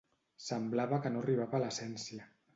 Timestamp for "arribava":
1.27-1.61